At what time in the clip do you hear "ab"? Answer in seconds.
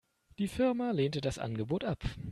1.83-2.03